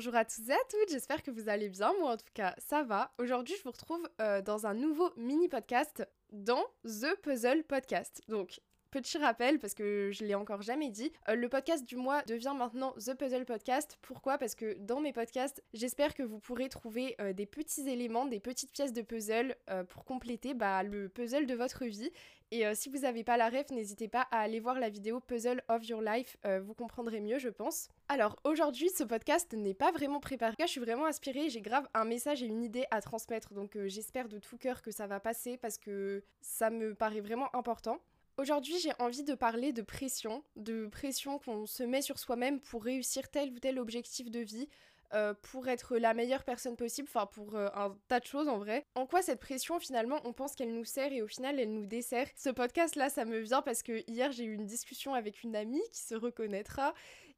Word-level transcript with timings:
Bonjour 0.00 0.16
à 0.16 0.24
tous 0.24 0.48
et 0.48 0.52
à 0.52 0.64
toutes, 0.70 0.88
j'espère 0.88 1.22
que 1.22 1.30
vous 1.30 1.50
allez 1.50 1.68
bien, 1.68 1.92
moi 2.00 2.12
en 2.12 2.16
tout 2.16 2.24
cas 2.32 2.54
ça 2.56 2.82
va. 2.82 3.12
Aujourd'hui 3.18 3.54
je 3.58 3.64
vous 3.64 3.70
retrouve 3.70 4.08
euh, 4.22 4.40
dans 4.40 4.64
un 4.64 4.72
nouveau 4.72 5.10
mini 5.18 5.46
podcast 5.46 6.08
dans 6.32 6.64
The 6.86 7.20
Puzzle 7.20 7.64
Podcast. 7.64 8.22
Donc 8.26 8.62
Petit 8.90 9.18
rappel, 9.18 9.60
parce 9.60 9.74
que 9.74 10.10
je 10.10 10.24
l'ai 10.24 10.34
encore 10.34 10.62
jamais 10.62 10.90
dit, 10.90 11.12
euh, 11.28 11.36
le 11.36 11.48
podcast 11.48 11.84
du 11.84 11.94
mois 11.94 12.22
devient 12.22 12.54
maintenant 12.58 12.92
The 12.94 13.14
Puzzle 13.14 13.44
Podcast. 13.44 13.96
Pourquoi? 14.02 14.36
Parce 14.36 14.56
que 14.56 14.76
dans 14.80 15.00
mes 15.00 15.12
podcasts, 15.12 15.62
j'espère 15.74 16.12
que 16.12 16.24
vous 16.24 16.40
pourrez 16.40 16.68
trouver 16.68 17.14
euh, 17.20 17.32
des 17.32 17.46
petits 17.46 17.88
éléments, 17.88 18.26
des 18.26 18.40
petites 18.40 18.72
pièces 18.72 18.92
de 18.92 19.02
puzzle 19.02 19.54
euh, 19.70 19.84
pour 19.84 20.04
compléter 20.04 20.54
bah, 20.54 20.82
le 20.82 21.08
puzzle 21.08 21.46
de 21.46 21.54
votre 21.54 21.84
vie. 21.84 22.10
Et 22.50 22.64
si 22.74 22.88
vous 22.88 22.98
n'avez 23.02 23.22
pas 23.22 23.36
la 23.36 23.48
ref, 23.48 23.70
n'hésitez 23.70 24.08
pas 24.08 24.26
à 24.32 24.40
aller 24.40 24.58
voir 24.58 24.80
la 24.80 24.88
vidéo 24.88 25.20
Puzzle 25.20 25.62
of 25.68 25.88
Your 25.88 26.02
Life, 26.02 26.36
vous 26.64 26.74
comprendrez 26.74 27.20
mieux, 27.20 27.38
je 27.38 27.48
pense. 27.48 27.90
Alors 28.08 28.40
aujourd'hui, 28.42 28.90
ce 28.90 29.04
podcast 29.04 29.52
n'est 29.52 29.72
pas 29.72 29.92
vraiment 29.92 30.18
préparé. 30.18 30.56
Je 30.58 30.66
suis 30.66 30.80
vraiment 30.80 31.06
inspirée, 31.06 31.48
j'ai 31.48 31.60
grave 31.60 31.86
un 31.94 32.04
message 32.04 32.42
et 32.42 32.46
une 32.46 32.64
idée 32.64 32.86
à 32.90 33.00
transmettre, 33.02 33.54
donc 33.54 33.78
j'espère 33.86 34.28
de 34.28 34.40
tout 34.40 34.58
cœur 34.58 34.82
que 34.82 34.90
ça 34.90 35.06
va 35.06 35.20
passer 35.20 35.58
parce 35.58 35.78
que 35.78 36.24
ça 36.40 36.70
me 36.70 36.92
paraît 36.92 37.20
vraiment 37.20 37.54
important. 37.54 38.00
Aujourd'hui, 38.40 38.78
j'ai 38.78 38.92
envie 38.98 39.22
de 39.22 39.34
parler 39.34 39.74
de 39.74 39.82
pression, 39.82 40.42
de 40.56 40.86
pression 40.86 41.38
qu'on 41.38 41.66
se 41.66 41.82
met 41.82 42.00
sur 42.00 42.18
soi-même 42.18 42.58
pour 42.58 42.82
réussir 42.82 43.28
tel 43.28 43.52
ou 43.52 43.58
tel 43.58 43.78
objectif 43.78 44.30
de 44.30 44.40
vie, 44.40 44.66
euh, 45.12 45.34
pour 45.42 45.68
être 45.68 45.98
la 45.98 46.14
meilleure 46.14 46.44
personne 46.44 46.74
possible, 46.74 47.06
enfin 47.12 47.26
pour 47.26 47.54
euh, 47.54 47.68
un 47.74 47.94
tas 48.08 48.18
de 48.18 48.24
choses 48.24 48.48
en 48.48 48.56
vrai. 48.56 48.86
En 48.94 49.04
quoi 49.04 49.20
cette 49.20 49.40
pression 49.40 49.78
finalement 49.78 50.20
on 50.24 50.32
pense 50.32 50.54
qu'elle 50.54 50.72
nous 50.72 50.86
sert 50.86 51.12
et 51.12 51.20
au 51.20 51.26
final 51.26 51.60
elle 51.60 51.74
nous 51.74 51.84
dessert? 51.84 52.28
Ce 52.34 52.48
podcast 52.48 52.96
là 52.96 53.10
ça 53.10 53.26
me 53.26 53.40
vient 53.40 53.60
parce 53.60 53.82
que 53.82 54.02
hier 54.10 54.32
j'ai 54.32 54.44
eu 54.44 54.54
une 54.54 54.64
discussion 54.64 55.12
avec 55.12 55.42
une 55.42 55.54
amie 55.54 55.82
qui 55.92 56.00
se 56.00 56.14
reconnaîtra 56.14 56.94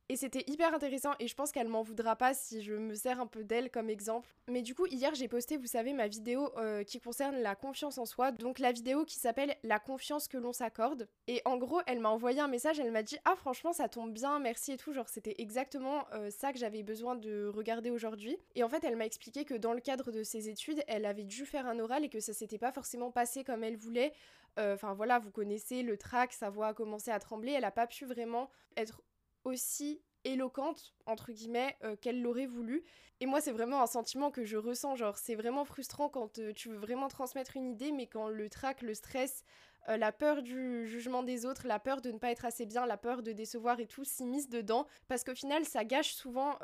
et 0.09 0.17
c'était 0.17 0.45
hyper 0.47 0.75
intéressant 0.75 1.13
et 1.19 1.29
je 1.29 1.35
pense 1.35 1.53
qu'elle 1.53 1.69
m'en 1.69 1.83
voudra 1.83 2.17
pas 2.17 2.35
si 2.35 2.63
je 2.63 2.75
me 2.75 2.95
sers 2.95 3.21
un 3.21 3.27
peu 3.27 3.45
d'elle 3.45 3.71
comme 3.71 3.89
exemple. 3.89 4.29
Mais 4.49 4.63
du 4.63 4.75
coup, 4.75 4.87
hier 4.87 5.15
j'ai 5.15 5.29
posté, 5.29 5.57
vous 5.57 5.67
savez, 5.67 5.93
ma 5.93 6.09
vidéo 6.09 6.51
euh, 6.59 6.85
qui 6.85 7.01
concerne 7.01 7.37
la 7.37 7.55
confiance 7.55 7.99
en 7.99 8.05
soi. 8.05 8.33
Donc 8.33 8.59
la 8.59 8.73
vidéo 8.73 9.05
qui 9.05 9.17
s'appelle 9.17 9.57
La 9.63 9.79
confiance 9.79 10.29
que 10.29 10.37
l'on 10.37 10.53
s'accorde. 10.53 11.09
Et 11.29 11.41
en 11.45 11.57
gros, 11.57 11.81
elle 11.87 12.01
m'a 12.01 12.11
envoyé 12.11 12.41
un 12.41 12.49
message, 12.49 12.81
elle 12.81 12.93
m'a 12.93 13.03
dit 13.03 13.17
Ah 13.25 13.37
franchement 13.37 13.73
ça 13.73 13.89
tombe 13.89 14.13
bien, 14.13 14.39
merci 14.39 14.73
et 14.73 14.77
tout. 14.77 14.93
Genre 14.93 15.09
c'était 15.09 15.37
exactement 15.39 16.05
euh, 16.13 16.31
ça 16.31 16.53
que 16.53 16.59
j'avais 16.59 16.83
besoin 16.83 17.15
de 17.15 17.47
regarder 17.47 17.91
aujourd'hui. 17.91 18.37
Et 18.55 18.63
en 18.63 18.69
fait, 18.69 18.85
elle 18.85 18.97
m'a 18.97 19.07
expliqué 19.07 19.45
que 19.45 19.55
dans 19.55 19.73
le 19.73 19.81
cadre 19.81 20.11
de 20.11 20.23
ses 20.23 20.49
études, 20.49 20.83
elle 20.89 21.07
avait 21.07 21.25
dû 21.25 21.47
faire 21.47 21.67
un 21.67 21.79
oral 21.79 22.05
et 22.05 22.09
que 22.09 22.21
ça 22.21 22.33
s'était 22.33 22.59
pas 22.59 22.73
forcément 22.73 23.11
passé 23.11 23.45
comme 23.45 23.65
elle 23.65 23.77
voulait. 23.77 24.13
Euh, 24.59 24.75
enfin 24.75 24.93
voilà, 24.95 25.19
vous 25.19 25.31
connaissez 25.31 25.83
le 25.83 25.97
trac, 25.97 26.33
sa 26.33 26.51
voix 26.51 26.69
a 26.69 26.75
commencé 26.75 27.11
à 27.11 27.19
trembler, 27.19 27.53
elle 27.53 27.65
a 27.65 27.71
pas 27.71 27.87
pu 27.87 28.05
vraiment 28.05 28.51
être 28.77 29.03
aussi 29.45 30.01
éloquente 30.25 30.95
entre 31.07 31.33
guillemets 31.33 31.77
euh, 31.85 31.97
qu'elle 31.97 32.23
l'aurait 32.23 32.47
voulu. 32.47 32.85
Et 33.21 33.27
moi 33.27 33.41
c'est 33.41 33.53
vraiment 33.53 33.83
un 33.83 33.87
sentiment 33.87 34.31
que 34.31 34.45
je 34.45 34.57
ressens 34.57 34.97
genre 34.97 35.17
c'est 35.17 35.35
vraiment 35.35 35.65
frustrant 35.65 36.09
quand 36.09 36.39
euh, 36.39 36.53
tu 36.53 36.69
veux 36.69 36.77
vraiment 36.77 37.09
transmettre 37.09 37.57
une 37.57 37.71
idée 37.71 37.93
mais 37.93 38.07
quand 38.07 38.29
le 38.29 38.49
trac 38.49 38.83
le 38.83 38.95
stress 38.95 39.45
euh, 39.89 39.97
la 39.97 40.13
peur 40.13 40.43
du 40.43 40.87
jugement 40.87 41.23
des 41.23 41.45
autres 41.45 41.67
la 41.67 41.79
peur 41.79 42.01
de 42.01 42.11
ne 42.11 42.19
pas 42.19 42.31
être 42.31 42.45
assez 42.45 42.67
bien 42.67 42.87
la 42.87 42.97
peur 42.97 43.23
de 43.23 43.33
décevoir 43.33 43.81
et 43.81 43.87
tout 43.87 44.05
s'immisce 44.05 44.49
dedans. 44.49 44.87
Parce 45.09 45.25
qu'au 45.25 45.35
final 45.35 45.65
ça 45.65 45.85
gâche 45.85 46.13
souvent 46.13 46.59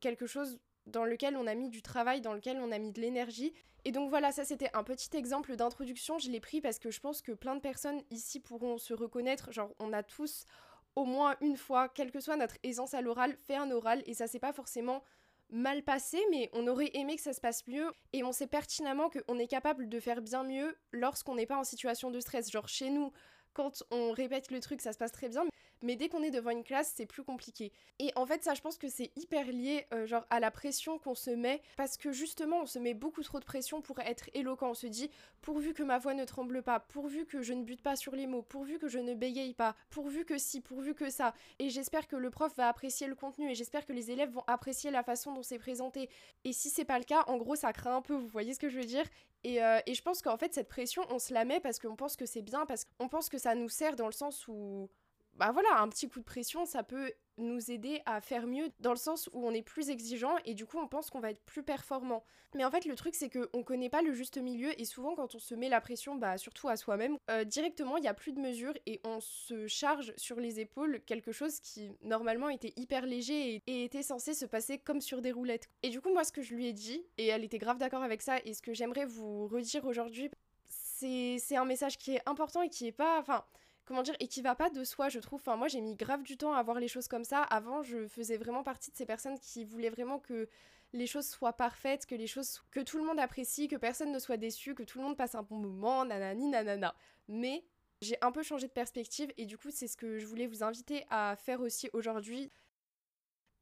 quelque 0.00 0.26
chose 0.26 0.58
dans 0.86 1.04
lequel 1.04 1.36
on 1.36 1.46
a 1.46 1.54
mis 1.54 1.68
du 1.68 1.80
travail, 1.80 2.20
dans 2.20 2.32
lequel 2.32 2.58
on 2.58 2.72
a 2.72 2.78
mis 2.78 2.92
de 2.92 3.00
l'énergie. 3.00 3.52
Et 3.84 3.92
donc 3.92 4.10
voilà, 4.10 4.32
ça 4.32 4.44
c'était 4.44 4.70
un 4.74 4.84
petit 4.84 5.16
exemple 5.16 5.56
d'introduction, 5.56 6.18
je 6.18 6.30
l'ai 6.30 6.40
pris 6.40 6.60
parce 6.60 6.78
que 6.78 6.90
je 6.90 7.00
pense 7.00 7.20
que 7.20 7.32
plein 7.32 7.56
de 7.56 7.60
personnes 7.60 8.00
ici 8.10 8.38
pourront 8.40 8.78
se 8.78 8.94
reconnaître, 8.94 9.52
genre 9.52 9.74
on 9.80 9.92
a 9.92 10.02
tous 10.02 10.46
au 10.96 11.04
moins 11.04 11.36
une 11.40 11.56
fois, 11.56 11.88
quelle 11.88 12.10
que 12.10 12.20
soit 12.20 12.36
notre 12.36 12.56
aisance 12.62 12.94
à 12.94 13.00
l'oral, 13.00 13.36
fait 13.46 13.56
un 13.56 13.70
oral 13.70 14.02
et 14.06 14.14
ça 14.14 14.26
s'est 14.26 14.38
pas 14.38 14.52
forcément 14.52 15.02
mal 15.50 15.82
passé, 15.82 16.18
mais 16.30 16.48
on 16.54 16.66
aurait 16.66 16.90
aimé 16.94 17.16
que 17.16 17.22
ça 17.22 17.32
se 17.32 17.40
passe 17.40 17.66
mieux 17.66 17.92
et 18.12 18.24
on 18.24 18.32
sait 18.32 18.46
pertinemment 18.46 19.10
qu'on 19.10 19.38
est 19.38 19.46
capable 19.46 19.88
de 19.88 20.00
faire 20.00 20.22
bien 20.22 20.44
mieux 20.44 20.76
lorsqu'on 20.92 21.34
n'est 21.34 21.46
pas 21.46 21.58
en 21.58 21.64
situation 21.64 22.10
de 22.10 22.20
stress. 22.20 22.50
Genre 22.50 22.68
chez 22.68 22.90
nous, 22.90 23.12
quand 23.52 23.82
on 23.90 24.12
répète 24.12 24.50
le 24.50 24.60
truc, 24.60 24.80
ça 24.80 24.92
se 24.92 24.98
passe 24.98 25.12
très 25.12 25.28
bien, 25.28 25.44
mais 25.82 25.96
dès 25.96 26.08
qu'on 26.08 26.22
est 26.22 26.30
devant 26.30 26.50
une 26.50 26.64
classe, 26.64 26.92
c'est 26.96 27.06
plus 27.06 27.24
compliqué. 27.24 27.72
Et 27.98 28.12
en 28.16 28.26
fait, 28.26 28.42
ça, 28.42 28.54
je 28.54 28.60
pense 28.60 28.78
que 28.78 28.88
c'est 28.88 29.10
hyper 29.16 29.46
lié, 29.46 29.86
euh, 29.92 30.06
genre, 30.06 30.26
à 30.30 30.40
la 30.40 30.50
pression 30.50 30.98
qu'on 30.98 31.14
se 31.14 31.30
met, 31.30 31.62
parce 31.76 31.96
que 31.96 32.12
justement, 32.12 32.60
on 32.62 32.66
se 32.66 32.78
met 32.78 32.94
beaucoup 32.94 33.22
trop 33.22 33.40
de 33.40 33.44
pression 33.44 33.80
pour 33.82 33.98
être 34.00 34.30
éloquent. 34.34 34.70
On 34.70 34.74
se 34.74 34.86
dit, 34.86 35.10
pourvu 35.40 35.74
que 35.74 35.82
ma 35.82 35.98
voix 35.98 36.14
ne 36.14 36.24
tremble 36.24 36.62
pas, 36.62 36.80
pourvu 36.80 37.26
que 37.26 37.42
je 37.42 37.52
ne 37.52 37.64
bute 37.64 37.82
pas 37.82 37.96
sur 37.96 38.14
les 38.14 38.26
mots, 38.26 38.42
pourvu 38.42 38.78
que 38.78 38.88
je 38.88 38.98
ne 38.98 39.14
bégaye 39.14 39.54
pas, 39.54 39.76
pourvu 39.90 40.24
que 40.24 40.38
si, 40.38 40.60
pourvu 40.60 40.94
que 40.94 41.10
ça. 41.10 41.34
Et 41.58 41.70
j'espère 41.70 42.06
que 42.06 42.16
le 42.16 42.30
prof 42.30 42.54
va 42.56 42.68
apprécier 42.68 43.06
le 43.06 43.14
contenu, 43.14 43.50
et 43.50 43.54
j'espère 43.54 43.84
que 43.86 43.92
les 43.92 44.10
élèves 44.10 44.30
vont 44.30 44.44
apprécier 44.46 44.90
la 44.90 45.02
façon 45.02 45.32
dont 45.32 45.42
c'est 45.42 45.58
présenté. 45.58 46.08
Et 46.44 46.52
si 46.52 46.70
c'est 46.70 46.84
pas 46.84 46.98
le 46.98 47.04
cas, 47.04 47.24
en 47.26 47.36
gros, 47.36 47.56
ça 47.56 47.72
craint 47.72 47.96
un 47.96 48.02
peu, 48.02 48.14
vous 48.14 48.28
voyez 48.28 48.54
ce 48.54 48.60
que 48.60 48.68
je 48.68 48.78
veux 48.78 48.84
dire? 48.84 49.04
Et, 49.44 49.62
euh, 49.62 49.80
et, 49.86 49.94
je 49.94 50.02
pense 50.02 50.22
qu'en 50.22 50.36
fait, 50.36 50.54
cette 50.54 50.68
pression, 50.68 51.02
on 51.10 51.18
se 51.18 51.34
la 51.34 51.44
met 51.44 51.58
parce 51.58 51.80
qu'on 51.80 51.96
pense 51.96 52.16
que 52.16 52.26
c'est 52.26 52.42
bien, 52.42 52.64
parce 52.64 52.84
qu'on 52.84 53.08
pense 53.08 53.28
que 53.28 53.38
ça 53.38 53.56
nous 53.56 53.68
sert 53.68 53.96
dans 53.96 54.06
le 54.06 54.12
sens 54.12 54.46
où 54.46 54.88
bah 55.34 55.50
voilà, 55.52 55.80
un 55.80 55.88
petit 55.88 56.08
coup 56.08 56.20
de 56.20 56.24
pression, 56.24 56.64
ça 56.66 56.82
peut 56.82 57.12
nous 57.38 57.70
aider 57.70 58.02
à 58.04 58.20
faire 58.20 58.46
mieux 58.46 58.70
dans 58.80 58.90
le 58.90 58.96
sens 58.96 59.30
où 59.32 59.46
on 59.46 59.52
est 59.52 59.62
plus 59.62 59.88
exigeant 59.88 60.36
et 60.44 60.54
du 60.54 60.66
coup 60.66 60.78
on 60.78 60.86
pense 60.86 61.08
qu'on 61.08 61.20
va 61.20 61.30
être 61.30 61.42
plus 61.44 61.62
performant. 61.62 62.22
Mais 62.54 62.64
en 62.64 62.70
fait 62.70 62.84
le 62.84 62.94
truc 62.94 63.14
c'est 63.14 63.30
qu'on 63.30 63.62
connaît 63.62 63.88
pas 63.88 64.02
le 64.02 64.12
juste 64.12 64.36
milieu 64.36 64.78
et 64.78 64.84
souvent 64.84 65.14
quand 65.14 65.34
on 65.34 65.38
se 65.38 65.54
met 65.54 65.70
la 65.70 65.80
pression, 65.80 66.16
bah 66.16 66.36
surtout 66.36 66.68
à 66.68 66.76
soi-même, 66.76 67.16
euh, 67.30 67.44
directement 67.44 67.96
il 67.96 68.04
y 68.04 68.08
a 68.08 68.14
plus 68.14 68.32
de 68.32 68.40
mesures 68.40 68.74
et 68.84 69.00
on 69.04 69.20
se 69.20 69.66
charge 69.66 70.12
sur 70.18 70.38
les 70.38 70.60
épaules 70.60 71.00
quelque 71.06 71.32
chose 71.32 71.58
qui 71.60 71.90
normalement 72.02 72.50
était 72.50 72.74
hyper 72.76 73.06
léger 73.06 73.54
et, 73.54 73.62
et 73.66 73.84
était 73.84 74.02
censé 74.02 74.34
se 74.34 74.44
passer 74.44 74.78
comme 74.78 75.00
sur 75.00 75.22
des 75.22 75.32
roulettes. 75.32 75.70
Et 75.82 75.88
du 75.88 76.02
coup 76.02 76.12
moi 76.12 76.24
ce 76.24 76.32
que 76.32 76.42
je 76.42 76.54
lui 76.54 76.66
ai 76.66 76.74
dit, 76.74 77.02
et 77.16 77.28
elle 77.28 77.44
était 77.44 77.58
grave 77.58 77.78
d'accord 77.78 78.02
avec 78.02 78.20
ça, 78.20 78.38
et 78.44 78.52
ce 78.52 78.60
que 78.60 78.74
j'aimerais 78.74 79.06
vous 79.06 79.46
redire 79.46 79.86
aujourd'hui, 79.86 80.30
c'est 80.68 81.56
un 81.56 81.64
message 81.64 81.98
qui 81.98 82.14
est 82.14 82.22
important 82.26 82.62
et 82.62 82.68
qui 82.68 82.86
est 82.86 82.92
pas... 82.92 83.18
Enfin 83.18 83.44
comment 83.84 84.02
dire, 84.02 84.16
et 84.20 84.28
qui 84.28 84.42
va 84.42 84.54
pas 84.54 84.70
de 84.70 84.84
soi, 84.84 85.08
je 85.08 85.18
trouve. 85.18 85.40
Enfin, 85.40 85.56
moi, 85.56 85.68
j'ai 85.68 85.80
mis 85.80 85.96
grave 85.96 86.22
du 86.22 86.36
temps 86.36 86.52
à 86.52 86.62
voir 86.62 86.78
les 86.78 86.88
choses 86.88 87.08
comme 87.08 87.24
ça. 87.24 87.42
Avant, 87.42 87.82
je 87.82 88.06
faisais 88.06 88.36
vraiment 88.36 88.62
partie 88.62 88.90
de 88.90 88.96
ces 88.96 89.06
personnes 89.06 89.38
qui 89.38 89.64
voulaient 89.64 89.90
vraiment 89.90 90.18
que 90.18 90.48
les 90.92 91.06
choses 91.06 91.26
soient 91.26 91.54
parfaites, 91.54 92.06
que 92.06 92.14
les 92.14 92.26
choses, 92.26 92.60
que 92.70 92.80
tout 92.80 92.98
le 92.98 93.04
monde 93.04 93.18
apprécie, 93.18 93.68
que 93.68 93.76
personne 93.76 94.12
ne 94.12 94.18
soit 94.18 94.36
déçu, 94.36 94.74
que 94.74 94.82
tout 94.82 94.98
le 94.98 95.04
monde 95.04 95.16
passe 95.16 95.34
un 95.34 95.42
bon 95.42 95.56
moment, 95.56 96.04
nanani, 96.04 96.48
nanana. 96.48 96.94
Mais 97.28 97.64
j'ai 98.00 98.16
un 98.20 98.32
peu 98.32 98.42
changé 98.42 98.66
de 98.66 98.72
perspective 98.72 99.32
et 99.36 99.46
du 99.46 99.56
coup, 99.56 99.70
c'est 99.70 99.88
ce 99.88 99.96
que 99.96 100.18
je 100.18 100.26
voulais 100.26 100.46
vous 100.46 100.62
inviter 100.62 101.06
à 101.08 101.36
faire 101.36 101.60
aussi 101.60 101.88
aujourd'hui. 101.92 102.50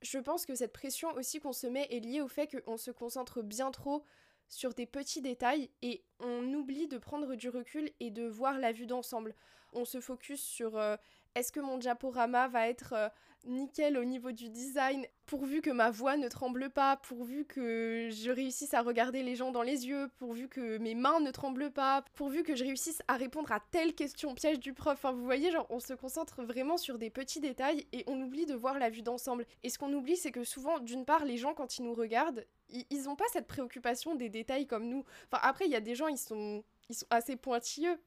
Je 0.03 0.19
pense 0.19 0.47
que 0.47 0.55
cette 0.55 0.73
pression 0.73 1.13
aussi 1.13 1.41
qu'on 1.41 1.53
se 1.53 1.67
met 1.67 1.87
est 1.91 2.01
liée 2.01 2.23
au 2.23 2.29
fait 2.29 2.49
qu'on 2.49 2.79
se 2.79 2.91
concentre 2.91 3.43
bien 3.43 3.71
trop 3.71 4.03
sur 4.49 4.75
des 4.75 4.87
petits 4.87 5.21
détails 5.21 5.71
et 5.83 6.03
on 6.19 6.53
oublie 6.55 6.89
de 6.89 6.99
prendre 6.99 7.35
du 7.37 7.49
recul 7.49 7.91
et 8.01 8.11
de 8.11 8.27
voir 8.27 8.59
la 8.59 8.73
vue 8.73 8.87
d'ensemble. 8.87 9.35
On 9.73 9.85
se 9.85 10.01
focus 10.01 10.43
sur 10.43 10.77
euh, 10.77 10.97
est-ce 11.35 11.53
que 11.53 11.61
mon 11.61 11.79
diaporama 11.79 12.49
va 12.49 12.69
être 12.69 12.93
euh, 12.93 13.09
nickel 13.45 13.97
au 13.97 14.05
niveau 14.05 14.33
du 14.33 14.49
design, 14.49 15.07
pourvu 15.27 15.61
que 15.61 15.71
ma 15.71 15.91
voix 15.91 16.17
ne 16.17 16.29
tremble 16.29 16.71
pas, 16.71 16.97
pourvu 16.97 17.45
que 17.45 18.09
je 18.11 18.31
réussisse 18.31 18.75
à 18.75 18.83
regarder 18.83 19.23
les 19.23 19.37
gens 19.37 19.51
dans 19.51 19.63
les 19.63 19.87
yeux, 19.87 20.11
pourvu 20.19 20.49
que 20.49 20.79
mes 20.79 20.95
mains 20.95 21.21
ne 21.21 21.31
tremblent 21.31 21.71
pas, 21.71 22.05
pourvu 22.15 22.43
que 22.43 22.55
je 22.55 22.65
réussisse 22.65 23.03
à 23.09 23.17
répondre 23.17 23.53
à 23.53 23.61
telle 23.71 23.95
question 23.95 24.35
piège 24.35 24.59
du 24.59 24.75
prof. 24.75 24.95
Enfin, 24.95 25.13
vous 25.13 25.25
voyez, 25.25 25.51
genre, 25.51 25.67
on 25.71 25.81
se 25.81 25.95
concentre 25.95 26.43
vraiment 26.43 26.77
sur 26.77 26.99
des 26.99 27.11
petits 27.11 27.41
détails 27.41 27.87
et 27.93 28.05
on 28.07 28.21
oublie 28.21 28.47
de 28.47 28.55
voir 28.55 28.79
la 28.79 28.91
vue 28.91 29.03
d'ensemble. 29.03 29.47
Et 29.63 29.71
ce 29.71 29.79
qu'on 29.79 29.93
oublie, 29.93 30.17
c'est 30.17 30.33
que 30.33 30.45
souvent, 30.45 30.79
d'une 30.81 31.05
part, 31.05 31.25
les 31.25 31.37
gens, 31.37 31.55
quand 31.55 31.79
ils 31.79 31.85
nous 31.85 31.95
regardent, 31.95 32.45
ils 32.69 33.05
n'ont 33.05 33.17
pas 33.17 33.25
cette 33.33 33.47
préoccupation 33.47 34.15
des 34.15 34.29
détails 34.29 34.67
comme 34.67 34.89
nous. 34.89 35.05
Enfin, 35.31 35.41
après, 35.43 35.67
il 35.67 35.71
y 35.71 35.77
a 35.77 35.81
des 35.81 35.95
gens, 35.95 36.09
ils 36.09 36.19
sont, 36.19 36.63
ils 36.89 36.97
sont 36.97 37.07
assez 37.11 37.37
pointilleux. 37.37 37.99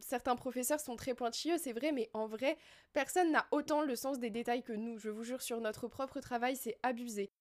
Certains 0.00 0.36
professeurs 0.36 0.80
sont 0.80 0.96
très 0.96 1.14
pointilleux, 1.14 1.58
c'est 1.58 1.72
vrai, 1.72 1.92
mais 1.92 2.10
en 2.12 2.26
vrai, 2.26 2.58
personne 2.92 3.32
n'a 3.32 3.46
autant 3.50 3.82
le 3.82 3.96
sens 3.96 4.18
des 4.18 4.30
détails 4.30 4.62
que 4.62 4.72
nous. 4.72 4.98
Je 4.98 5.08
vous 5.08 5.24
jure, 5.24 5.42
sur 5.42 5.60
notre 5.60 5.88
propre 5.88 6.20
travail, 6.20 6.56
c'est 6.56 6.78
abusé. 6.82 7.32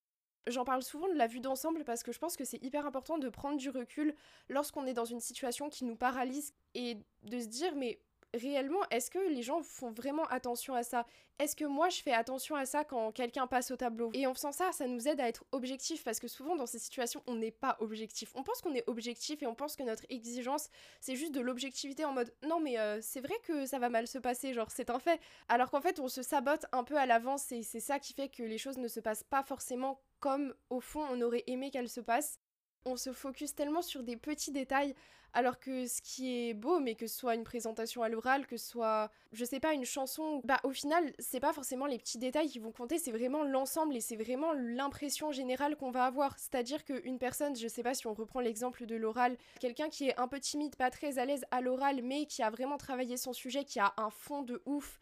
J'en 0.48 0.66
parle 0.66 0.82
souvent 0.82 1.08
de 1.08 1.14
la 1.14 1.28
vue 1.28 1.40
d'ensemble 1.40 1.84
parce 1.84 2.02
que 2.02 2.12
je 2.12 2.18
pense 2.18 2.36
que 2.36 2.46
c'est 2.46 2.64
hyper 2.64 2.86
important 2.88 3.20
de 3.20 3.30
prendre 3.30 3.58
du 3.58 3.70
recul 3.70 4.16
lorsqu'on 4.50 4.88
est 4.88 4.94
dans 4.94 5.06
une 5.06 5.20
situation 5.20 5.70
qui 5.70 5.86
nous 5.86 5.96
paralyse 5.96 6.54
et 6.74 6.98
de 7.22 7.40
se 7.40 7.46
dire 7.46 7.76
mais 7.76 8.02
réellement, 8.34 8.82
est-ce 8.92 9.12
que 9.12 9.20
les 9.20 9.42
gens 9.42 9.62
font 9.62 9.92
vraiment 9.92 10.26
attention 10.26 10.74
à 10.74 10.84
ça? 10.84 11.06
Est-ce 11.40 11.56
que 11.56 11.66
moi, 11.66 11.90
je 11.90 12.02
fais 12.02 12.12
attention 12.12 12.56
à 12.56 12.66
ça 12.66 12.84
quand 12.84 13.12
quelqu'un 13.12 13.48
passe 13.48 13.72
au 13.72 13.76
tableau? 13.76 14.12
Et 14.14 14.28
en 14.28 14.34
faisant 14.34 14.52
ça, 14.52 14.72
ça 14.72 14.88
nous 14.88 15.08
aide 15.08 15.20
à 15.20 15.28
être 15.28 15.44
objectif 15.52 16.04
parce 16.04 16.20
que 16.20 16.28
souvent 16.28 16.56
dans 16.56 16.66
ces 16.66 16.80
situations, 16.80 17.24
on 17.28 17.36
n'est 17.36 17.52
pas 17.52 17.78
objectif. 17.80 18.32
On 18.36 18.44
pense 18.44 18.62
qu'on 18.62 18.74
est 18.76 18.88
objectif 18.88 19.42
et 19.42 19.48
on 19.48 19.56
pense 19.56 19.76
que 19.76 19.84
notre 19.84 20.06
exigence, 20.10 20.70
c'est 21.00 21.16
juste 21.16 21.34
de 21.34 21.42
l'objectivité 21.42 22.06
en 22.06 22.14
mode 22.14 22.34
non 22.44 22.60
mais 22.60 22.78
euh, 22.80 23.00
c'est 23.02 23.22
vrai 23.22 23.36
que 23.44 23.66
ça 23.66 23.80
va 23.80 23.90
mal 23.90 24.08
se 24.08 24.20
passer, 24.20 24.54
genre 24.54 24.70
c'est 24.70 24.90
un 24.90 25.00
fait. 25.00 25.20
Alors 25.50 25.72
qu'en 25.72 25.82
fait, 25.82 26.00
on 26.00 26.08
se 26.08 26.22
sabote 26.22 26.66
un 26.72 26.84
peu 26.84 26.98
à 26.98 27.06
l'avance 27.06 27.52
et 27.52 27.64
c'est 27.64 27.80
ça 27.80 28.00
qui 28.00 28.14
fait 28.14 28.30
que 28.30 28.44
les 28.44 28.58
choses 28.58 28.78
ne 28.78 28.88
se 28.88 29.00
passent 29.00 29.24
pas 29.24 29.44
forcément 29.44 30.00
comme 30.20 30.54
au 30.70 30.80
fond 30.80 31.04
on 31.10 31.22
aurait 31.22 31.44
aimé 31.48 31.72
qu'elles 31.72 31.90
se 31.90 32.02
passent. 32.02 32.40
On 32.86 32.96
se 32.96 33.14
focus 33.14 33.54
tellement 33.54 33.82
sur 33.82 34.04
des 34.04 34.18
petits 34.18 34.52
détails 34.52 34.96
alors 35.34 35.60
que 35.60 35.88
ce 35.88 36.02
qui 36.02 36.50
est 36.50 36.54
beau, 36.54 36.80
mais 36.80 36.96
que 36.96 37.08
ce 37.08 37.18
soit 37.18 37.36
une 37.36 37.44
présentation 37.44 38.04
à 38.04 38.10
l'oral, 38.10 38.46
que 38.48 38.58
ce 38.58 38.68
soit, 38.68 39.12
je 39.32 39.46
sais 39.46 39.60
pas, 39.60 39.74
une 39.74 39.86
chanson, 39.86 40.42
bah 40.44 40.60
au 40.64 40.72
final, 40.72 41.14
c'est 41.20 41.40
pas 41.40 41.54
forcément 41.54 41.86
les 41.86 41.98
petits 41.98 42.18
détails 42.18 42.50
qui 42.50 42.60
vont 42.60 42.72
compter, 42.72 42.98
c'est 42.98 43.12
vraiment 43.12 43.44
l'ensemble 43.44 43.96
et 43.96 44.02
c'est 44.02 44.16
vraiment 44.16 44.54
l'impression 44.54 45.32
générale 45.32 45.76
qu'on 45.78 45.92
va 45.92 46.06
avoir. 46.06 46.38
C'est-à-dire 46.38 46.84
qu'une 46.84 47.18
personne, 47.20 47.56
je 47.56 47.68
sais 47.68 47.84
pas 47.84 47.94
si 47.94 48.08
on 48.08 48.14
reprend 48.14 48.40
l'exemple 48.42 48.86
de 48.86 48.96
l'oral, 48.96 49.38
quelqu'un 49.60 49.90
qui 49.90 50.10
est 50.10 50.20
un 50.20 50.28
peu 50.28 50.40
timide, 50.40 50.76
pas 50.76 50.92
très 50.92 51.18
à 51.18 51.26
l'aise 51.26 51.46
à 51.52 51.62
l'oral, 51.62 52.02
mais 52.04 52.26
qui 52.26 52.44
a 52.44 52.50
vraiment 52.50 52.78
travaillé 52.78 53.18
son 53.18 53.34
sujet, 53.34 53.64
qui 53.64 53.80
a 53.80 53.94
un 53.98 54.10
fond 54.10 54.42
de 54.42 54.62
ouf 54.66 55.00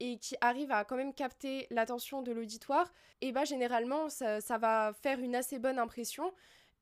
et 0.00 0.18
qui 0.18 0.36
arrive 0.40 0.72
à 0.72 0.84
quand 0.84 0.96
même 0.96 1.14
capter 1.14 1.66
l'attention 1.70 2.22
de 2.22 2.32
l'auditoire, 2.32 2.92
et 3.20 3.30
bah 3.30 3.44
généralement 3.44 4.08
ça, 4.08 4.40
ça 4.40 4.58
va 4.58 4.92
faire 5.00 5.20
une 5.20 5.36
assez 5.36 5.60
bonne 5.60 5.78
impression 5.78 6.32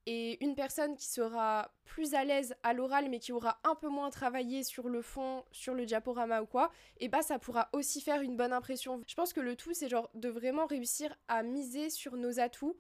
et 0.06 0.43
une 0.44 0.55
personne 0.55 0.97
qui 0.97 1.06
sera 1.06 1.70
plus 1.85 2.14
à 2.14 2.25
l'aise 2.25 2.55
à 2.62 2.73
l'oral 2.73 3.08
mais 3.11 3.19
qui 3.19 3.32
aura 3.32 3.61
un 3.64 3.75
peu 3.75 3.88
moins 3.88 4.11
travaillé 4.11 4.62
sur 4.62 4.88
le 4.88 5.02
fond, 5.02 5.44
sur 5.52 5.75
le 5.75 5.87
diaporama 5.87 6.43
ou 6.43 6.47
quoi, 6.47 6.70
et 6.99 7.08
bah 7.08 7.23
ça 7.23 7.38
pourra 7.38 7.69
aussi 7.73 8.00
faire 8.00 8.23
une 8.23 8.37
bonne 8.37 8.52
impression. 8.52 9.02
Je 9.06 9.14
pense 9.14 9.32
que 9.32 9.41
le 9.41 9.56
tout 9.56 9.75
c'est 9.75 9.88
genre 9.88 10.11
de 10.14 10.29
vraiment 10.29 10.67
réussir 10.67 11.14
à 11.29 11.43
miser 11.43 11.91
sur 11.91 12.17
nos 12.17 12.41
atouts 12.41 12.76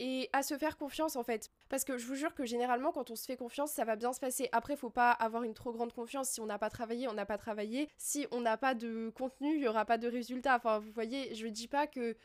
et 0.00 0.28
à 0.32 0.42
se 0.42 0.56
faire 0.56 0.76
confiance 0.76 1.16
en 1.16 1.24
fait. 1.24 1.50
Parce 1.68 1.84
que 1.84 1.98
je 1.98 2.06
vous 2.06 2.14
jure 2.14 2.34
que 2.34 2.44
généralement 2.44 2.92
quand 2.92 3.10
on 3.10 3.16
se 3.16 3.24
fait 3.24 3.36
confiance 3.36 3.72
ça 3.72 3.84
va 3.84 3.96
bien 3.96 4.12
se 4.12 4.20
passer. 4.20 4.48
Après 4.52 4.76
faut 4.76 4.90
pas 4.90 5.10
avoir 5.10 5.42
une 5.42 5.54
trop 5.54 5.72
grande 5.72 5.92
confiance. 5.92 6.28
Si 6.30 6.40
on 6.40 6.46
n'a 6.46 6.58
pas 6.58 6.70
travaillé, 6.70 7.08
on 7.08 7.14
n'a 7.14 7.26
pas 7.26 7.38
travaillé. 7.38 7.88
Si 7.96 8.26
on 8.30 8.40
n'a 8.40 8.56
pas 8.56 8.74
de 8.74 9.10
contenu, 9.16 9.56
il 9.56 9.62
y 9.62 9.68
aura 9.68 9.84
pas 9.84 9.98
de 9.98 10.08
résultat. 10.08 10.56
Enfin 10.56 10.78
vous 10.78 10.92
voyez, 10.92 11.34
je 11.34 11.46
dis 11.46 11.68
pas 11.68 11.86
que 11.86 12.16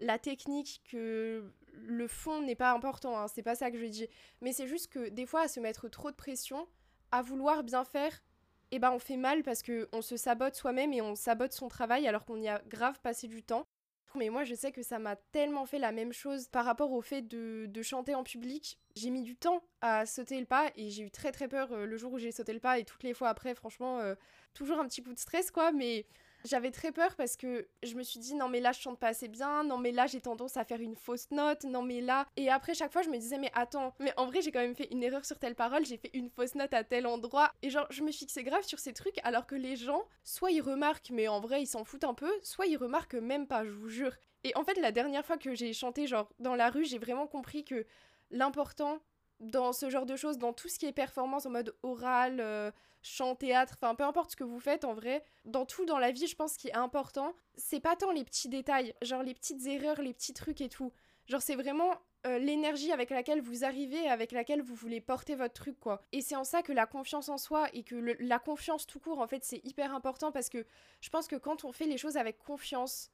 la 0.00 0.18
technique, 0.18 0.82
que 0.90 1.44
le 1.74 2.06
fond 2.08 2.42
n'est 2.42 2.54
pas 2.54 2.72
important, 2.72 3.18
hein, 3.18 3.28
c'est 3.28 3.42
pas 3.42 3.54
ça 3.54 3.70
que 3.70 3.78
je 3.78 3.86
dis. 3.86 4.08
Mais 4.40 4.52
c'est 4.52 4.66
juste 4.66 4.92
que 4.92 5.08
des 5.08 5.26
fois, 5.26 5.42
à 5.42 5.48
se 5.48 5.60
mettre 5.60 5.88
trop 5.88 6.10
de 6.10 6.16
pression, 6.16 6.66
à 7.10 7.22
vouloir 7.22 7.62
bien 7.62 7.84
faire, 7.84 8.22
eh 8.70 8.78
ben 8.78 8.90
on 8.90 8.98
fait 8.98 9.18
mal 9.18 9.42
parce 9.42 9.62
qu'on 9.62 10.02
se 10.02 10.16
sabote 10.16 10.54
soi-même 10.54 10.92
et 10.92 11.02
on 11.02 11.14
sabote 11.14 11.52
son 11.52 11.68
travail 11.68 12.08
alors 12.08 12.24
qu'on 12.24 12.40
y 12.40 12.48
a 12.48 12.62
grave 12.68 13.00
passé 13.00 13.28
du 13.28 13.42
temps. 13.42 13.66
Mais 14.14 14.28
moi, 14.28 14.44
je 14.44 14.54
sais 14.54 14.72
que 14.72 14.82
ça 14.82 14.98
m'a 14.98 15.16
tellement 15.16 15.64
fait 15.64 15.78
la 15.78 15.92
même 15.92 16.12
chose 16.12 16.48
par 16.48 16.64
rapport 16.64 16.92
au 16.92 17.00
fait 17.00 17.22
de, 17.22 17.82
chanter 17.82 18.14
en 18.14 18.22
public. 18.22 18.78
J'ai 18.94 19.10
mis 19.10 19.22
du 19.22 19.36
temps 19.36 19.62
à 19.80 20.06
sauter 20.06 20.38
le 20.38 20.46
pas 20.46 20.70
et 20.76 20.90
j'ai 20.90 21.04
eu 21.04 21.10
très 21.10 21.32
très 21.32 21.48
peur 21.48 21.72
euh, 21.72 21.86
le 21.86 21.96
jour 21.96 22.12
où 22.12 22.18
j'ai 22.18 22.30
sauté 22.30 22.52
le 22.52 22.60
pas 22.60 22.78
et 22.78 22.84
toutes 22.84 23.02
les 23.02 23.14
fois 23.14 23.30
après, 23.30 23.54
franchement, 23.54 24.00
euh, 24.00 24.14
toujours 24.54 24.78
un 24.78 24.86
petit 24.86 25.02
coup 25.02 25.14
de 25.14 25.18
stress 25.18 25.50
quoi, 25.50 25.72
mais 25.72 26.06
j'avais 26.44 26.70
très 26.70 26.92
peur 26.92 27.14
parce 27.16 27.36
que 27.36 27.68
je 27.82 27.94
me 27.94 28.02
suis 28.02 28.20
dit 28.20 28.34
non 28.34 28.48
mais 28.48 28.60
là 28.60 28.72
je 28.72 28.80
chante 28.80 28.98
pas 28.98 29.08
assez 29.08 29.28
bien, 29.28 29.64
non 29.64 29.78
mais 29.78 29.92
là 29.92 30.06
j'ai 30.06 30.20
tendance 30.20 30.56
à 30.56 30.64
faire 30.64 30.80
une 30.80 30.94
fausse 30.94 31.30
note, 31.30 31.64
non 31.64 31.82
mais 31.82 32.00
là. 32.00 32.26
Et 32.36 32.50
après 32.50 32.74
chaque 32.74 32.92
fois 32.92 33.02
je 33.02 33.10
me 33.10 33.18
disais 33.18 33.38
mais 33.38 33.50
attends, 33.54 33.94
mais 34.00 34.12
en 34.16 34.26
vrai 34.26 34.42
j'ai 34.42 34.52
quand 34.52 34.60
même 34.60 34.74
fait 34.74 34.88
une 34.90 35.02
erreur 35.02 35.24
sur 35.24 35.38
telle 35.38 35.54
parole, 35.54 35.84
j'ai 35.84 35.96
fait 35.96 36.10
une 36.14 36.30
fausse 36.30 36.54
note 36.54 36.74
à 36.74 36.84
tel 36.84 37.06
endroit. 37.06 37.52
Et 37.62 37.70
genre 37.70 37.86
je 37.90 38.02
me 38.02 38.12
fixais 38.12 38.42
grave 38.42 38.64
sur 38.64 38.78
ces 38.78 38.92
trucs 38.92 39.18
alors 39.24 39.46
que 39.46 39.54
les 39.54 39.76
gens 39.76 40.04
soit 40.24 40.50
ils 40.50 40.60
remarquent 40.62 41.10
mais 41.10 41.28
en 41.28 41.40
vrai 41.40 41.62
ils 41.62 41.66
s'en 41.66 41.84
foutent 41.84 42.04
un 42.04 42.14
peu, 42.14 42.32
soit 42.42 42.66
ils 42.66 42.76
remarquent 42.76 43.14
même 43.14 43.46
pas, 43.46 43.64
je 43.64 43.70
vous 43.70 43.88
jure. 43.88 44.14
Et 44.44 44.56
en 44.56 44.64
fait 44.64 44.78
la 44.80 44.92
dernière 44.92 45.24
fois 45.24 45.36
que 45.36 45.54
j'ai 45.54 45.72
chanté 45.72 46.06
genre 46.06 46.28
dans 46.38 46.54
la 46.54 46.70
rue, 46.70 46.84
j'ai 46.84 46.98
vraiment 46.98 47.26
compris 47.26 47.64
que 47.64 47.86
l'important 48.30 48.98
dans 49.42 49.72
ce 49.72 49.90
genre 49.90 50.06
de 50.06 50.16
choses, 50.16 50.38
dans 50.38 50.52
tout 50.52 50.68
ce 50.68 50.78
qui 50.78 50.86
est 50.86 50.92
performance 50.92 51.46
en 51.46 51.50
mode 51.50 51.74
oral, 51.82 52.40
euh, 52.40 52.70
chant, 53.02 53.34
théâtre, 53.34 53.74
enfin 53.76 53.94
peu 53.94 54.04
importe 54.04 54.30
ce 54.30 54.36
que 54.36 54.44
vous 54.44 54.60
faites 54.60 54.84
en 54.84 54.94
vrai, 54.94 55.22
dans 55.44 55.66
tout 55.66 55.84
dans 55.84 55.98
la 55.98 56.12
vie, 56.12 56.26
je 56.26 56.36
pense 56.36 56.56
qu'il 56.56 56.70
est 56.70 56.76
important, 56.76 57.34
c'est 57.56 57.80
pas 57.80 57.96
tant 57.96 58.12
les 58.12 58.24
petits 58.24 58.48
détails, 58.48 58.94
genre 59.02 59.22
les 59.22 59.34
petites 59.34 59.66
erreurs, 59.66 60.00
les 60.00 60.14
petits 60.14 60.32
trucs 60.32 60.60
et 60.60 60.68
tout. 60.68 60.92
Genre 61.26 61.42
c'est 61.42 61.56
vraiment 61.56 61.92
euh, 62.26 62.38
l'énergie 62.38 62.92
avec 62.92 63.10
laquelle 63.10 63.40
vous 63.40 63.64
arrivez, 63.64 64.08
avec 64.08 64.32
laquelle 64.32 64.62
vous 64.62 64.74
voulez 64.74 65.00
porter 65.00 65.34
votre 65.34 65.54
truc 65.54 65.78
quoi. 65.80 66.02
Et 66.12 66.20
c'est 66.20 66.36
en 66.36 66.44
ça 66.44 66.62
que 66.62 66.72
la 66.72 66.86
confiance 66.86 67.28
en 67.28 67.38
soi 67.38 67.68
et 67.72 67.82
que 67.82 68.16
la 68.20 68.38
confiance 68.38 68.86
tout 68.86 69.00
court 69.00 69.20
en 69.20 69.26
fait 69.26 69.44
c'est 69.44 69.60
hyper 69.64 69.94
important 69.94 70.30
parce 70.30 70.48
que 70.48 70.64
je 71.00 71.10
pense 71.10 71.26
que 71.26 71.36
quand 71.36 71.64
on 71.64 71.72
fait 71.72 71.86
les 71.86 71.98
choses 71.98 72.16
avec 72.16 72.38
confiance, 72.38 73.10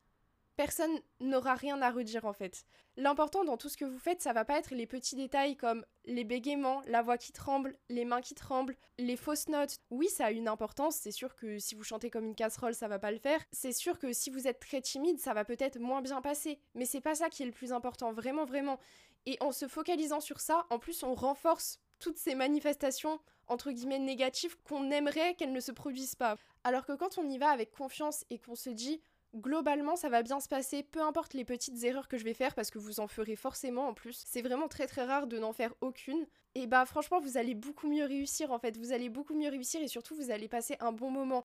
personne 0.58 1.00
n'aura 1.20 1.54
rien 1.54 1.80
à 1.82 1.90
redire 1.90 2.24
en 2.24 2.32
fait. 2.32 2.64
L'important 2.96 3.44
dans 3.44 3.56
tout 3.56 3.68
ce 3.68 3.76
que 3.76 3.84
vous 3.84 4.00
faites, 4.00 4.20
ça 4.20 4.32
va 4.32 4.44
pas 4.44 4.58
être 4.58 4.74
les 4.74 4.88
petits 4.88 5.14
détails 5.14 5.56
comme 5.56 5.86
les 6.04 6.24
bégaiements, 6.24 6.82
la 6.88 7.00
voix 7.00 7.16
qui 7.16 7.30
tremble, 7.30 7.78
les 7.88 8.04
mains 8.04 8.20
qui 8.20 8.34
tremblent, 8.34 8.74
les 8.98 9.14
fausses 9.14 9.46
notes. 9.46 9.78
Oui, 9.90 10.08
ça 10.08 10.26
a 10.26 10.30
une 10.32 10.48
importance, 10.48 10.96
c'est 10.96 11.12
sûr 11.12 11.36
que 11.36 11.60
si 11.60 11.76
vous 11.76 11.84
chantez 11.84 12.10
comme 12.10 12.24
une 12.24 12.34
casserole, 12.34 12.74
ça 12.74 12.88
va 12.88 12.98
pas 12.98 13.12
le 13.12 13.18
faire. 13.18 13.40
C'est 13.52 13.70
sûr 13.70 14.00
que 14.00 14.12
si 14.12 14.30
vous 14.30 14.48
êtes 14.48 14.58
très 14.58 14.80
timide, 14.80 15.20
ça 15.20 15.32
va 15.32 15.44
peut-être 15.44 15.78
moins 15.78 16.02
bien 16.02 16.20
passer, 16.20 16.58
mais 16.74 16.86
c'est 16.86 17.00
pas 17.00 17.14
ça 17.14 17.28
qui 17.28 17.44
est 17.44 17.46
le 17.46 17.52
plus 17.52 17.72
important, 17.72 18.12
vraiment 18.12 18.44
vraiment. 18.44 18.80
Et 19.26 19.36
en 19.38 19.52
se 19.52 19.68
focalisant 19.68 20.20
sur 20.20 20.40
ça, 20.40 20.66
en 20.70 20.80
plus 20.80 21.04
on 21.04 21.14
renforce 21.14 21.78
toutes 22.00 22.18
ces 22.18 22.34
manifestations 22.34 23.20
entre 23.46 23.70
guillemets 23.70 24.00
négatives 24.00 24.56
qu'on 24.64 24.90
aimerait 24.90 25.34
qu'elles 25.34 25.52
ne 25.52 25.60
se 25.60 25.72
produisent 25.72 26.16
pas. 26.16 26.36
Alors 26.64 26.84
que 26.84 26.96
quand 26.96 27.16
on 27.16 27.28
y 27.28 27.38
va 27.38 27.50
avec 27.50 27.70
confiance 27.70 28.24
et 28.30 28.40
qu'on 28.40 28.56
se 28.56 28.70
dit 28.70 29.00
globalement 29.34 29.96
ça 29.96 30.08
va 30.08 30.22
bien 30.22 30.40
se 30.40 30.48
passer, 30.48 30.82
peu 30.82 31.00
importe 31.02 31.34
les 31.34 31.44
petites 31.44 31.82
erreurs 31.84 32.08
que 32.08 32.18
je 32.18 32.24
vais 32.24 32.34
faire 32.34 32.54
parce 32.54 32.70
que 32.70 32.78
vous 32.78 33.00
en 33.00 33.08
ferez 33.08 33.36
forcément 33.36 33.88
en 33.88 33.94
plus. 33.94 34.24
C'est 34.26 34.42
vraiment 34.42 34.68
très 34.68 34.86
très 34.86 35.04
rare 35.04 35.26
de 35.26 35.38
n'en 35.38 35.52
faire 35.52 35.74
aucune. 35.80 36.26
Et 36.54 36.66
bah 36.66 36.84
franchement 36.86 37.20
vous 37.20 37.36
allez 37.36 37.54
beaucoup 37.54 37.88
mieux 37.88 38.04
réussir 38.04 38.52
en 38.52 38.58
fait, 38.58 38.76
vous 38.76 38.92
allez 38.92 39.08
beaucoup 39.08 39.34
mieux 39.34 39.50
réussir 39.50 39.80
et 39.82 39.88
surtout 39.88 40.14
vous 40.14 40.30
allez 40.30 40.48
passer 40.48 40.76
un 40.80 40.92
bon 40.92 41.10
moment. 41.10 41.44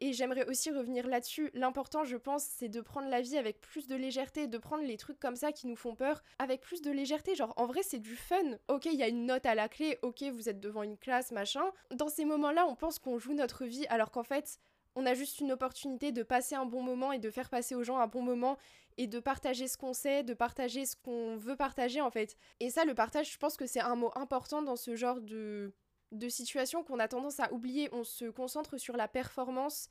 Et 0.00 0.12
j'aimerais 0.12 0.46
aussi 0.48 0.70
revenir 0.70 1.08
là-dessus. 1.08 1.50
L'important, 1.54 2.04
je 2.04 2.16
pense, 2.16 2.44
c'est 2.44 2.68
de 2.68 2.80
prendre 2.80 3.08
la 3.08 3.20
vie 3.20 3.36
avec 3.36 3.60
plus 3.60 3.88
de 3.88 3.96
légèreté, 3.96 4.46
de 4.46 4.58
prendre 4.58 4.84
les 4.84 4.96
trucs 4.96 5.18
comme 5.18 5.34
ça 5.34 5.50
qui 5.50 5.66
nous 5.66 5.74
font 5.74 5.96
peur 5.96 6.22
avec 6.38 6.60
plus 6.60 6.82
de 6.82 6.92
légèreté. 6.92 7.34
Genre, 7.34 7.52
en 7.56 7.66
vrai, 7.66 7.80
c'est 7.82 7.98
du 7.98 8.14
fun. 8.14 8.58
Ok, 8.68 8.84
il 8.84 8.94
y 8.94 9.02
a 9.02 9.08
une 9.08 9.26
note 9.26 9.44
à 9.44 9.56
la 9.56 9.68
clé, 9.68 9.98
ok, 10.02 10.22
vous 10.32 10.48
êtes 10.48 10.60
devant 10.60 10.84
une 10.84 10.96
classe, 10.98 11.32
machin. 11.32 11.64
Dans 11.90 12.08
ces 12.08 12.24
moments-là, 12.24 12.66
on 12.68 12.76
pense 12.76 13.00
qu'on 13.00 13.18
joue 13.18 13.34
notre 13.34 13.64
vie, 13.64 13.86
alors 13.88 14.12
qu'en 14.12 14.22
fait, 14.22 14.60
on 14.98 15.06
a 15.06 15.14
juste 15.14 15.38
une 15.38 15.52
opportunité 15.52 16.10
de 16.10 16.24
passer 16.24 16.56
un 16.56 16.66
bon 16.66 16.82
moment 16.82 17.12
et 17.12 17.20
de 17.20 17.30
faire 17.30 17.48
passer 17.50 17.76
aux 17.76 17.84
gens 17.84 17.98
un 17.98 18.08
bon 18.08 18.20
moment 18.20 18.58
et 18.96 19.06
de 19.06 19.20
partager 19.20 19.68
ce 19.68 19.78
qu'on 19.78 19.92
sait, 19.92 20.24
de 20.24 20.34
partager 20.34 20.86
ce 20.86 20.96
qu'on 20.96 21.36
veut 21.36 21.54
partager 21.54 22.00
en 22.00 22.10
fait. 22.10 22.36
Et 22.58 22.68
ça, 22.68 22.84
le 22.84 22.94
partage, 22.94 23.32
je 23.32 23.38
pense 23.38 23.56
que 23.56 23.64
c'est 23.64 23.80
un 23.80 23.94
mot 23.94 24.10
important 24.16 24.60
dans 24.60 24.74
ce 24.74 24.96
genre 24.96 25.20
de, 25.20 25.72
de 26.10 26.28
situation 26.28 26.82
qu'on 26.82 26.98
a 26.98 27.06
tendance 27.06 27.38
à 27.38 27.52
oublier. 27.52 27.88
On 27.92 28.02
se 28.02 28.24
concentre 28.24 28.76
sur 28.76 28.96
la 28.96 29.06
performance 29.06 29.88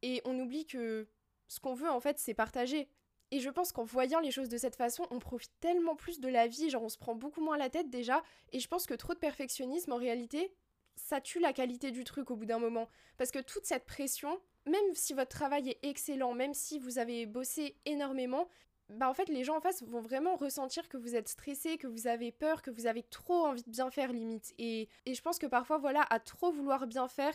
et 0.00 0.22
on 0.24 0.38
oublie 0.38 0.64
que 0.64 1.06
ce 1.46 1.60
qu'on 1.60 1.74
veut 1.74 1.90
en 1.90 2.00
fait, 2.00 2.18
c'est 2.18 2.32
partager. 2.32 2.88
Et 3.30 3.40
je 3.40 3.50
pense 3.50 3.72
qu'en 3.72 3.84
voyant 3.84 4.20
les 4.20 4.30
choses 4.30 4.48
de 4.48 4.56
cette 4.56 4.76
façon, 4.76 5.06
on 5.10 5.18
profite 5.18 5.52
tellement 5.60 5.94
plus 5.94 6.20
de 6.20 6.28
la 6.28 6.46
vie, 6.46 6.70
genre 6.70 6.84
on 6.84 6.88
se 6.88 6.96
prend 6.96 7.14
beaucoup 7.14 7.42
moins 7.42 7.58
la 7.58 7.68
tête 7.68 7.90
déjà. 7.90 8.22
Et 8.52 8.60
je 8.60 8.68
pense 8.68 8.86
que 8.86 8.94
trop 8.94 9.12
de 9.12 9.18
perfectionnisme, 9.18 9.92
en 9.92 9.98
réalité, 9.98 10.54
ça 10.98 11.20
tue 11.20 11.40
la 11.40 11.52
qualité 11.52 11.90
du 11.90 12.04
truc 12.04 12.30
au 12.30 12.36
bout 12.36 12.46
d'un 12.46 12.58
moment. 12.58 12.88
Parce 13.16 13.30
que 13.30 13.38
toute 13.38 13.64
cette 13.64 13.86
pression, 13.86 14.38
même 14.66 14.94
si 14.94 15.14
votre 15.14 15.30
travail 15.30 15.70
est 15.70 15.78
excellent, 15.82 16.34
même 16.34 16.54
si 16.54 16.78
vous 16.78 16.98
avez 16.98 17.26
bossé 17.26 17.76
énormément, 17.86 18.48
bah 18.88 19.08
en 19.08 19.14
fait 19.14 19.28
les 19.28 19.44
gens 19.44 19.56
en 19.56 19.60
face 19.60 19.82
vont 19.82 20.00
vraiment 20.00 20.36
ressentir 20.36 20.88
que 20.88 20.96
vous 20.96 21.14
êtes 21.14 21.28
stressé, 21.28 21.76
que 21.76 21.86
vous 21.86 22.06
avez 22.06 22.32
peur, 22.32 22.62
que 22.62 22.70
vous 22.70 22.86
avez 22.86 23.02
trop 23.02 23.46
envie 23.46 23.62
de 23.62 23.70
bien 23.70 23.90
faire 23.90 24.12
limite. 24.12 24.54
Et, 24.58 24.88
et 25.06 25.14
je 25.14 25.22
pense 25.22 25.38
que 25.38 25.46
parfois 25.46 25.78
voilà, 25.78 26.06
à 26.10 26.20
trop 26.20 26.50
vouloir 26.50 26.86
bien 26.86 27.08
faire, 27.08 27.34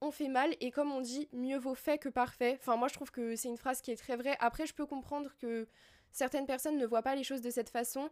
on 0.00 0.10
fait 0.10 0.28
mal 0.28 0.56
et 0.60 0.70
comme 0.70 0.90
on 0.90 1.00
dit, 1.00 1.28
mieux 1.32 1.58
vaut 1.58 1.74
fait 1.74 1.98
que 1.98 2.08
parfait. 2.08 2.56
Enfin 2.60 2.76
moi 2.76 2.88
je 2.88 2.94
trouve 2.94 3.10
que 3.10 3.36
c'est 3.36 3.48
une 3.48 3.56
phrase 3.56 3.80
qui 3.80 3.90
est 3.92 3.96
très 3.96 4.16
vraie. 4.16 4.36
Après 4.40 4.66
je 4.66 4.74
peux 4.74 4.86
comprendre 4.86 5.30
que 5.40 5.68
certaines 6.10 6.46
personnes 6.46 6.76
ne 6.76 6.86
voient 6.86 7.02
pas 7.02 7.14
les 7.14 7.24
choses 7.24 7.42
de 7.42 7.50
cette 7.50 7.70
façon. 7.70 8.10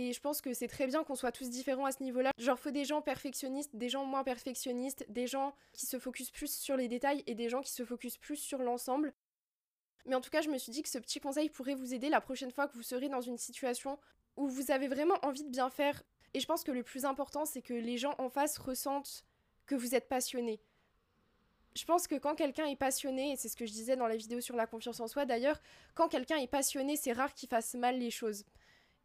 Et 0.00 0.12
je 0.12 0.20
pense 0.20 0.40
que 0.40 0.54
c'est 0.54 0.68
très 0.68 0.86
bien 0.86 1.02
qu'on 1.02 1.16
soit 1.16 1.32
tous 1.32 1.50
différents 1.50 1.86
à 1.86 1.90
ce 1.90 2.04
niveau-là. 2.04 2.30
Genre, 2.38 2.56
faut 2.56 2.70
des 2.70 2.84
gens 2.84 3.02
perfectionnistes, 3.02 3.74
des 3.74 3.88
gens 3.88 4.04
moins 4.04 4.22
perfectionnistes, 4.22 5.04
des 5.08 5.26
gens 5.26 5.56
qui 5.72 5.86
se 5.86 5.98
focusent 5.98 6.30
plus 6.30 6.52
sur 6.52 6.76
les 6.76 6.86
détails 6.86 7.24
et 7.26 7.34
des 7.34 7.48
gens 7.48 7.62
qui 7.62 7.72
se 7.72 7.84
focusent 7.84 8.16
plus 8.16 8.36
sur 8.36 8.58
l'ensemble. 8.58 9.12
Mais 10.06 10.14
en 10.14 10.20
tout 10.20 10.30
cas, 10.30 10.40
je 10.40 10.50
me 10.50 10.56
suis 10.56 10.70
dit 10.70 10.84
que 10.84 10.88
ce 10.88 10.98
petit 10.98 11.18
conseil 11.18 11.50
pourrait 11.50 11.74
vous 11.74 11.94
aider 11.94 12.10
la 12.10 12.20
prochaine 12.20 12.52
fois 12.52 12.68
que 12.68 12.76
vous 12.76 12.84
serez 12.84 13.08
dans 13.08 13.20
une 13.20 13.38
situation 13.38 13.98
où 14.36 14.46
vous 14.46 14.70
avez 14.70 14.86
vraiment 14.86 15.16
envie 15.22 15.42
de 15.42 15.50
bien 15.50 15.68
faire. 15.68 16.00
Et 16.32 16.38
je 16.38 16.46
pense 16.46 16.62
que 16.62 16.70
le 16.70 16.84
plus 16.84 17.04
important, 17.04 17.44
c'est 17.44 17.60
que 17.60 17.74
les 17.74 17.98
gens 17.98 18.14
en 18.18 18.28
face 18.28 18.56
ressentent 18.56 19.24
que 19.66 19.74
vous 19.74 19.96
êtes 19.96 20.08
passionné. 20.08 20.60
Je 21.74 21.84
pense 21.84 22.06
que 22.06 22.14
quand 22.14 22.36
quelqu'un 22.36 22.66
est 22.66 22.76
passionné, 22.76 23.32
et 23.32 23.36
c'est 23.36 23.48
ce 23.48 23.56
que 23.56 23.66
je 23.66 23.72
disais 23.72 23.96
dans 23.96 24.06
la 24.06 24.16
vidéo 24.16 24.40
sur 24.40 24.54
la 24.54 24.68
confiance 24.68 25.00
en 25.00 25.08
soi 25.08 25.26
d'ailleurs, 25.26 25.60
quand 25.96 26.08
quelqu'un 26.08 26.36
est 26.36 26.46
passionné, 26.46 26.94
c'est 26.94 27.12
rare 27.12 27.34
qu'il 27.34 27.48
fasse 27.48 27.74
mal 27.74 27.98
les 27.98 28.12
choses. 28.12 28.44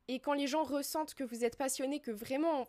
Et 0.07 0.19
quand 0.19 0.33
les 0.33 0.47
gens 0.47 0.63
ressentent 0.63 1.13
que 1.13 1.23
vous 1.23 1.45
êtes 1.45 1.57
passionné, 1.57 1.99
que 1.99 2.11
vraiment, 2.11 2.67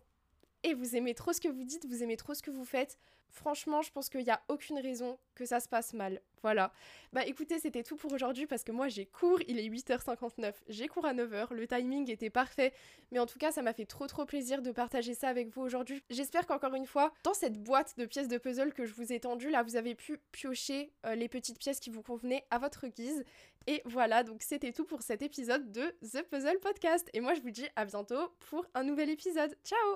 et 0.62 0.74
vous 0.74 0.96
aimez 0.96 1.14
trop 1.14 1.32
ce 1.32 1.40
que 1.40 1.48
vous 1.48 1.64
dites, 1.64 1.86
vous 1.86 2.02
aimez 2.02 2.16
trop 2.16 2.34
ce 2.34 2.42
que 2.42 2.50
vous 2.50 2.64
faites, 2.64 2.98
franchement, 3.30 3.82
je 3.82 3.90
pense 3.90 4.08
qu'il 4.08 4.22
n'y 4.22 4.30
a 4.30 4.40
aucune 4.48 4.78
raison 4.78 5.18
que 5.34 5.44
ça 5.44 5.60
se 5.60 5.68
passe 5.68 5.92
mal. 5.92 6.20
Voilà. 6.42 6.72
Bah 7.12 7.24
écoutez, 7.26 7.58
c'était 7.58 7.82
tout 7.82 7.96
pour 7.96 8.12
aujourd'hui 8.12 8.46
parce 8.46 8.64
que 8.64 8.72
moi 8.72 8.88
j'ai 8.88 9.06
cours, 9.06 9.40
il 9.48 9.58
est 9.58 9.68
8h59, 9.68 10.52
j'ai 10.68 10.88
cours 10.88 11.06
à 11.06 11.14
9h, 11.14 11.54
le 11.54 11.66
timing 11.66 12.10
était 12.10 12.28
parfait, 12.28 12.74
mais 13.12 13.18
en 13.18 13.24
tout 13.26 13.38
cas 13.38 13.50
ça 13.50 13.62
m'a 13.62 13.72
fait 13.72 13.86
trop 13.86 14.06
trop 14.06 14.26
plaisir 14.26 14.60
de 14.60 14.70
partager 14.70 15.14
ça 15.14 15.28
avec 15.28 15.48
vous 15.48 15.62
aujourd'hui. 15.62 16.02
J'espère 16.10 16.46
qu'encore 16.46 16.74
une 16.74 16.86
fois, 16.86 17.14
dans 17.22 17.34
cette 17.34 17.62
boîte 17.62 17.96
de 17.98 18.04
pièces 18.04 18.28
de 18.28 18.36
puzzle 18.36 18.74
que 18.74 18.84
je 18.84 18.92
vous 18.92 19.12
ai 19.12 19.20
tendue, 19.20 19.48
là 19.48 19.62
vous 19.62 19.76
avez 19.76 19.94
pu 19.94 20.18
piocher 20.32 20.92
euh, 21.06 21.14
les 21.14 21.28
petites 21.28 21.58
pièces 21.58 21.80
qui 21.80 21.90
vous 21.90 22.02
convenaient 22.02 22.44
à 22.50 22.58
votre 22.58 22.86
guise. 22.88 23.24
Et 23.66 23.80
voilà, 23.86 24.22
donc 24.22 24.42
c'était 24.42 24.72
tout 24.72 24.84
pour 24.84 25.00
cet 25.00 25.22
épisode 25.22 25.72
de 25.72 25.94
The 26.02 26.22
Puzzle 26.28 26.60
Podcast. 26.60 27.08
Et 27.14 27.20
moi 27.20 27.32
je 27.32 27.40
vous 27.40 27.50
dis 27.50 27.66
à 27.76 27.86
bientôt 27.86 28.28
pour 28.50 28.66
un 28.74 28.82
nouvel 28.82 29.08
épisode. 29.08 29.56
Ciao 29.64 29.88